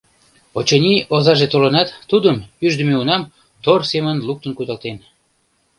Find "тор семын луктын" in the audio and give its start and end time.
3.63-4.51